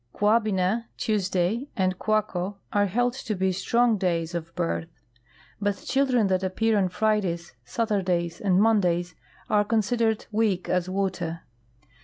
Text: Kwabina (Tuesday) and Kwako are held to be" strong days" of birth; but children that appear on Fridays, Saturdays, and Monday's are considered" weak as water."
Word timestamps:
Kwabina 0.15 0.85
(Tuesday) 0.97 1.67
and 1.77 1.99
Kwako 1.99 2.55
are 2.73 2.87
held 2.87 3.13
to 3.13 3.35
be" 3.35 3.51
strong 3.51 3.99
days" 3.99 4.33
of 4.33 4.51
birth; 4.55 4.89
but 5.61 5.77
children 5.77 6.25
that 6.25 6.41
appear 6.41 6.75
on 6.75 6.89
Fridays, 6.89 7.53
Saturdays, 7.65 8.41
and 8.41 8.59
Monday's 8.59 9.13
are 9.47 9.63
considered" 9.63 10.25
weak 10.31 10.67
as 10.67 10.89
water." 10.89 11.41